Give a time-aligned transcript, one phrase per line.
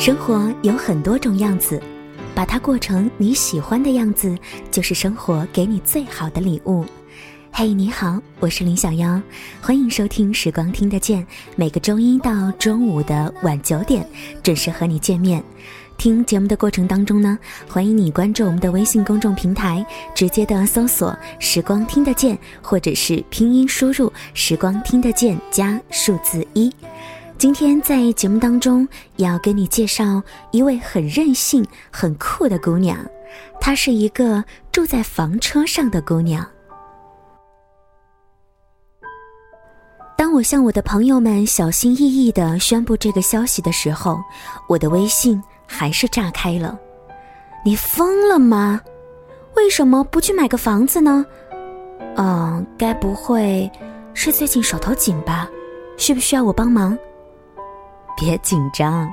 [0.00, 1.78] 生活有很多种样子，
[2.34, 4.34] 把它过成你喜欢的样子，
[4.70, 6.86] 就是生活给你最好的礼物。
[7.52, 9.20] 嘿，你好，我是林小妖，
[9.60, 11.20] 欢迎收听《时光听得见》，
[11.54, 14.02] 每个周一到中午的晚九点
[14.42, 15.44] 准时和你见面。
[15.98, 17.38] 听节目的过程当中呢，
[17.68, 26.72] 欢迎你关注我们的微信公众平台，直接的搜索“时光听得见”或者是拼音输入“时光听得见”加数字一。
[27.40, 28.86] 今天在节目当中
[29.16, 32.98] 要给你介绍一位很任性、很酷的姑娘，
[33.58, 36.46] 她是一个住在房车上的姑娘。
[40.18, 44.20] 当我向我的朋友们小心翼翼的宣布这个消息的时候，
[44.68, 46.78] 我的微信还是炸开了。
[47.64, 48.78] 你疯了吗？
[49.56, 51.24] 为什么不去买个房子呢？
[52.16, 53.70] 嗯，该不会
[54.12, 55.48] 是最近手头紧吧？
[55.96, 56.98] 需不需要我帮忙？
[58.16, 59.08] 别紧张，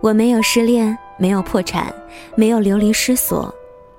[0.00, 1.92] 我没有失恋，没有破产，
[2.36, 3.54] 没有流离失所，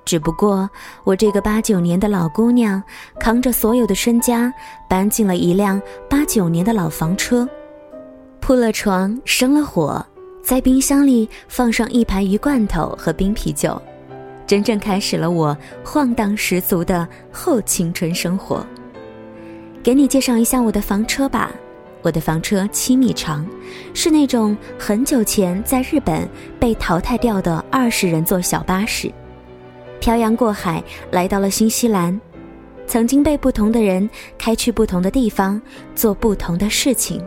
[0.06, 0.70] 只不过
[1.04, 2.82] 我这个八九年的老姑娘，
[3.20, 4.54] 扛着所有的身家，
[4.90, 7.48] 搬进了一辆八九年的老房车，
[8.40, 10.06] 铺了床，生了火，
[10.44, 13.82] 在冰箱里放上一排鱼罐头和冰啤酒，
[14.46, 18.66] 真正开始了我晃荡十足的后青春生活。
[19.82, 21.52] 给你介绍一下我的房车吧。
[22.04, 23.44] 我的房车七米长，
[23.94, 26.30] 是那种很久前在日本
[26.60, 29.12] 被淘汰掉的二十人座小巴士，
[30.00, 32.20] 漂洋过海来到了新西兰，
[32.86, 35.60] 曾经被不同的人开去不同的地方，
[35.96, 37.24] 做不同的事情，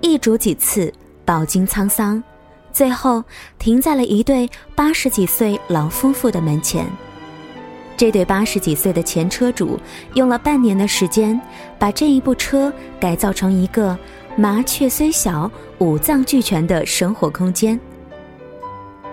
[0.00, 0.92] 一主几次，
[1.24, 2.22] 饱经沧桑，
[2.72, 3.22] 最后
[3.58, 6.86] 停在了一对八十几岁老夫妇的门前。
[7.98, 9.76] 这对八十几岁的前车主
[10.14, 11.38] 用了半年的时间，
[11.80, 13.98] 把这一部车改造成一个
[14.36, 17.78] 麻雀虽小，五脏俱全的生活空间。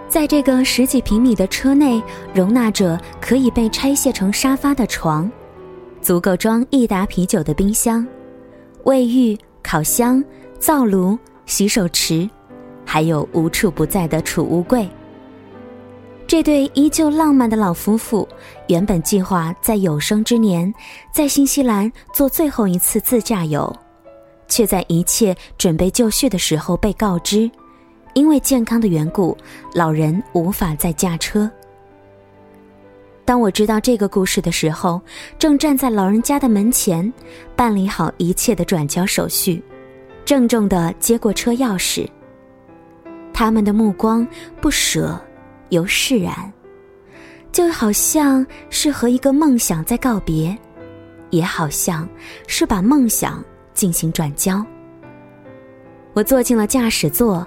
[0.07, 1.99] 在这个十几平米的车内，
[2.31, 5.29] 容纳着可以被拆卸成沙发的床，
[5.99, 8.05] 足够装一打啤酒的冰箱，
[8.83, 10.23] 卫浴、烤箱、
[10.59, 11.17] 灶炉、
[11.47, 12.29] 洗手池，
[12.85, 14.87] 还有无处不在的储物柜。
[16.27, 18.27] 这对依旧浪漫的老夫妇，
[18.67, 20.73] 原本计划在有生之年
[21.11, 23.73] 在新西兰做最后一次自驾游，
[24.47, 27.49] 却在一切准备就绪的时候被告知，
[28.15, 29.37] 因为健康的缘故，
[29.73, 31.49] 老人无法再驾车。
[33.23, 34.99] 当我知道这个故事的时候，
[35.37, 37.11] 正站在老人家的门前，
[37.55, 39.63] 办理好一切的转交手续，
[40.25, 42.07] 郑重地接过车钥匙。
[43.31, 44.27] 他们的目光
[44.59, 45.19] 不舍。
[45.75, 46.51] 由释然，
[47.51, 50.57] 就好像是和一个梦想在告别，
[51.31, 52.07] 也好像
[52.47, 53.43] 是把梦想
[53.73, 54.65] 进行转交。
[56.13, 57.45] 我坐进了驾驶座，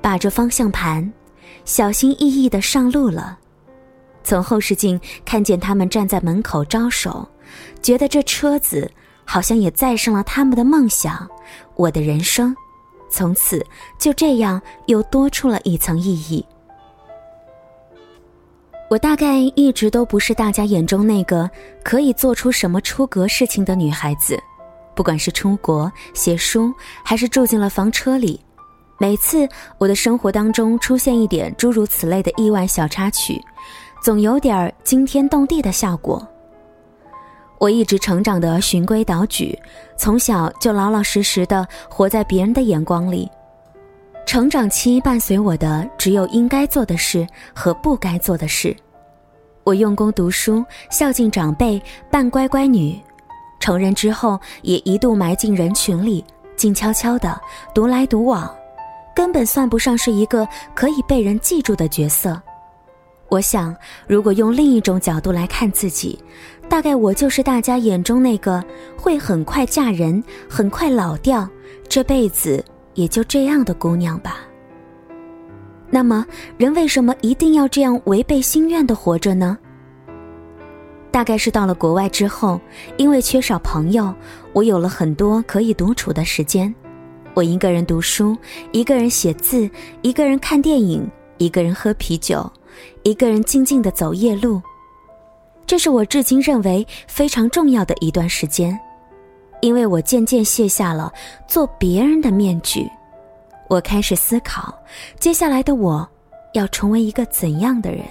[0.00, 1.12] 把着方向盘，
[1.66, 3.38] 小心翼翼的上路了。
[4.24, 7.28] 从后视镜看见他们站在门口招手，
[7.82, 8.90] 觉得这车子
[9.26, 11.28] 好像也载上了他们的梦想。
[11.76, 12.56] 我的人生，
[13.10, 13.62] 从此
[13.98, 16.42] 就这样又多出了一层意义。
[18.88, 21.48] 我大概一直都不是大家眼中那个
[21.84, 24.38] 可以做出什么出格事情的女孩子，
[24.94, 26.72] 不管是出国写书，
[27.04, 28.40] 还是住进了房车里，
[28.98, 29.46] 每次
[29.76, 33.38] 我的生活当中出现一点诸如此类的意外小插曲，
[34.02, 36.26] 总有点惊天动地的效果。
[37.58, 39.58] 我一直成长的循规蹈矩，
[39.98, 43.28] 从小就老老实实的活在别人的眼光里。
[44.28, 48.76] 成长期伴随我的只有应该做的事和不该做的事。
[49.64, 53.00] 我用功读书，孝敬长辈，扮乖乖女。
[53.58, 56.22] 成人之后，也一度埋进人群里，
[56.56, 57.40] 静悄悄的
[57.74, 58.54] 独来独往，
[59.16, 62.38] 根本算不上是一个可以被人记住的角色。
[63.30, 63.74] 我想，
[64.06, 66.22] 如果用另一种角度来看自己，
[66.68, 68.62] 大概我就是大家眼中那个
[68.94, 71.48] 会很快嫁人、很快老掉，
[71.88, 72.62] 这辈子。
[72.98, 74.38] 也就这样的姑娘吧。
[75.88, 79.56] 那么，人为什么一定要这样违背心愿的活着呢？
[81.12, 82.60] 大概是到了国外之后，
[82.96, 84.12] 因为缺少朋友，
[84.52, 86.74] 我有了很多可以独处的时间。
[87.34, 88.36] 我一个人读书，
[88.72, 89.70] 一个人写字，
[90.02, 91.08] 一个人看电影，
[91.38, 92.50] 一个人喝啤酒，
[93.04, 94.60] 一个人静静的走夜路。
[95.66, 98.76] 这是我至今认为非常重要的一段时间。
[99.60, 101.12] 因为我渐渐卸下了
[101.46, 102.88] 做别人的面具，
[103.68, 104.72] 我开始思考，
[105.18, 106.08] 接下来的我
[106.54, 108.02] 要成为一个怎样的人。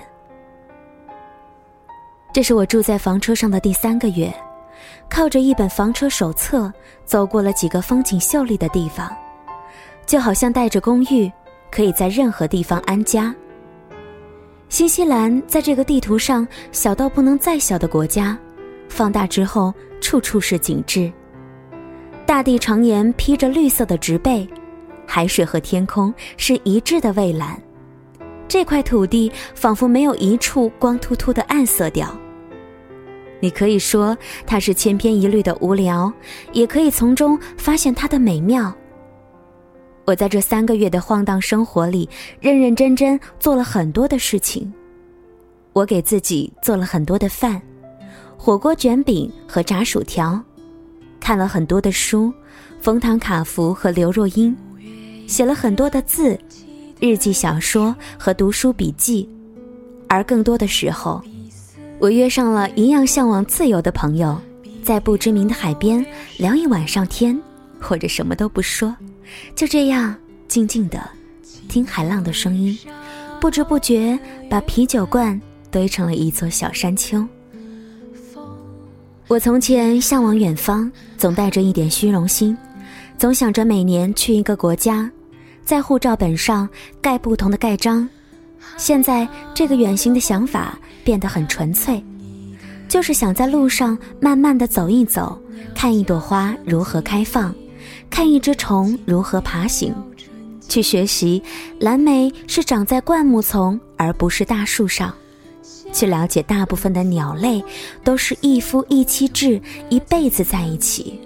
[2.34, 4.32] 这是我住在房车上的第三个月，
[5.10, 6.72] 靠着一本房车手册，
[7.06, 9.12] 走过了几个风景秀丽的地方，
[10.06, 11.32] 就好像带着公寓，
[11.72, 13.34] 可以在任何地方安家。
[14.70, 18.38] 新西兰在这个地图上小到不能再小的国家，
[18.90, 21.12] 放大之后处处是景致。
[22.28, 24.46] 大地常年披着绿色的植被，
[25.06, 27.58] 海水和天空是一致的蔚蓝。
[28.50, 32.14] 这块土地仿佛没有一处光秃秃的暗色调。
[33.40, 34.16] 你可以说
[34.46, 36.12] 它是千篇一律的无聊，
[36.52, 38.76] 也可以从中发现它的美妙。
[40.04, 42.10] 我在这三个月的晃荡生活里，
[42.42, 44.72] 认认真真做了很多的事情。
[45.72, 47.62] 我给自己做了很多的饭，
[48.38, 50.44] 火锅卷饼和炸薯条，
[51.28, 52.34] 看了很多的书，
[52.80, 54.56] 冯唐卡夫和刘若英，
[55.28, 56.40] 写了很多的字。
[57.02, 59.28] 日记、小说和读书笔记，
[60.08, 61.22] 而更多的时候，
[62.00, 64.40] 我约上了一样向往自由的朋友，
[64.82, 66.06] 在不知名的海边
[66.38, 67.38] 聊一晚上天，
[67.78, 68.96] 或者什么都不说，
[69.54, 70.16] 就这样
[70.48, 70.98] 静静的
[71.68, 72.80] 听海浪的声音，
[73.42, 74.18] 不知不觉
[74.50, 75.38] 把啤酒罐
[75.70, 77.28] 堆成了一座小山丘。
[79.28, 82.58] 我从前向往远方，总带着一点虚荣心，
[83.18, 85.10] 总想着每年去一个国家。
[85.66, 86.68] 在护照本上
[87.02, 88.08] 盖不同的盖章，
[88.78, 92.02] 现在这个远行的想法变得很纯粹，
[92.88, 95.38] 就是想在路上慢慢的走一走，
[95.76, 97.54] 看一朵花如何开放，
[98.10, 99.94] 看一只虫如何爬行，
[100.70, 101.44] 去学习
[101.82, 105.14] 蓝莓是长在灌木丛而不是大树上，
[105.98, 107.64] 去了解大部分的鸟类
[108.04, 109.60] 都是一夫一妻制，
[109.90, 111.20] 一辈子在一起。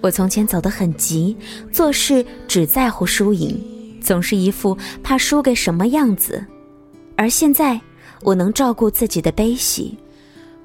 [0.00, 1.36] 我从前走得很急，
[1.72, 3.60] 做事只在乎输赢，
[4.00, 6.46] 总是一副怕输给什么样子。
[7.16, 7.80] 而现在，
[8.22, 9.98] 我能照顾自己的悲喜。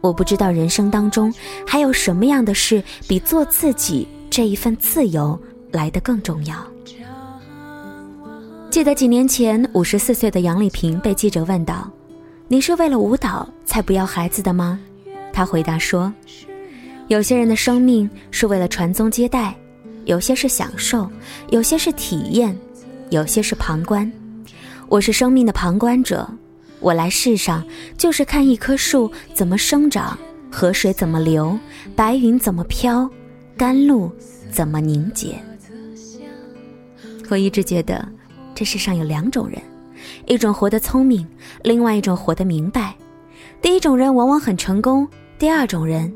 [0.01, 1.33] 我不知道人生当中
[1.65, 5.37] 还有什么样的事比做自己这一份自由
[5.71, 6.55] 来得更重要。
[8.69, 11.91] 记得几年前，五十四岁的杨丽萍被记者问到
[12.51, 14.77] ：“你是为了舞蹈才不要孩子的吗？”
[15.31, 16.11] 他回答说。
[17.07, 19.55] 有些人的生命是为了传宗接代，
[20.05, 21.09] 有些是享受，
[21.49, 22.55] 有些是体验，
[23.09, 24.11] 有些是旁观。
[24.87, 26.29] 我是生命的旁观者，
[26.79, 27.65] 我来世上
[27.97, 30.15] 就是看一棵树怎么生长，
[30.51, 31.57] 河水怎么流，
[31.95, 33.09] 白云怎么飘，
[33.57, 34.11] 甘露
[34.51, 35.35] 怎么凝结。
[37.29, 38.07] 我一直觉得，
[38.53, 39.59] 这世上有两种人，
[40.29, 41.27] 一种活得聪明，
[41.63, 42.95] 另外一种活得明白。
[43.61, 45.05] 第一种人往往很成功，
[45.37, 46.09] 第二种人。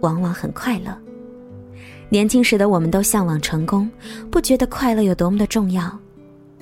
[0.00, 0.94] 往往很快乐。
[2.10, 3.90] 年轻时的我们都向往成功，
[4.30, 5.98] 不觉得快乐有多么的重要。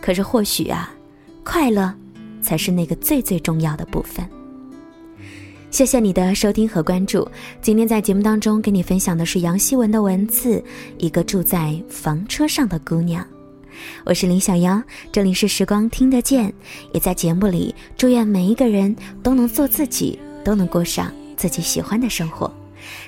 [0.01, 0.95] 可是或许啊，
[1.43, 1.93] 快乐
[2.41, 4.25] 才是那个最最重要的部分。
[5.73, 7.27] 谢谢你的收听和关注。
[7.61, 10.59] 今天在节目当中跟你分享的是杨希文的文字
[10.99, 13.25] 《一个住在房车上的姑娘》。
[14.05, 16.53] 我是林小妖，这里是时光听得见。
[16.93, 22.53] 也在节目里祝愿每一个人都能做自己，都能过上自己喜欢的生活。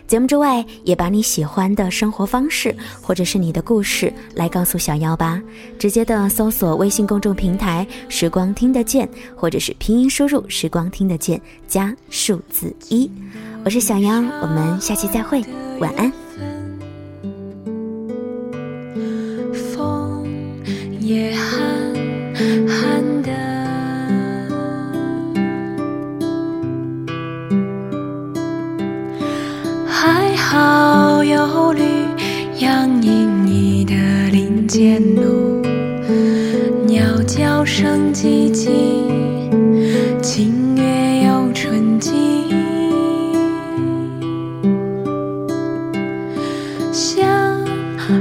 [0.07, 5.43] 节目之外，也把你喜欢的生活方式或者是你的故事来告诉小妖吧。
[5.79, 13.11] 直接的搜索微信公众平台“时光听得见”，或者是拼音输入“时光听得见”加数字一。
[13.65, 15.43] 我是小妖，我们下期再会，
[15.81, 16.24] 晚安。
[37.77, 38.71] 声寂静，
[40.23, 42.15] 清月又纯净。
[46.93, 47.67] 像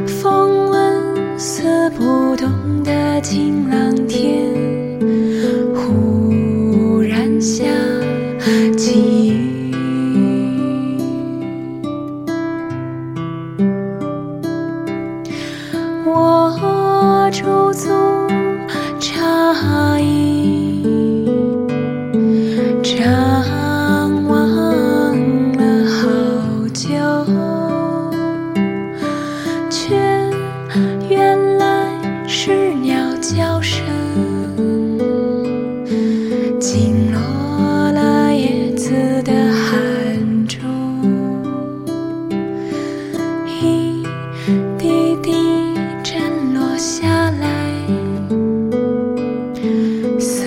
[0.07, 2.49] 风纹丝不动
[2.83, 4.51] 的晴朗天，
[5.75, 7.63] 忽然下
[8.75, 9.71] 起雨。
[16.07, 18.12] 我驻足。
[33.23, 33.81] 叫声
[36.59, 38.91] 经落了叶子
[39.23, 40.57] 的汗珠
[43.47, 44.03] 一
[44.77, 45.31] 滴滴
[46.53, 47.47] 落下来
[50.19, 50.43] 色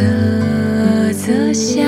[1.15, 1.86] 泽香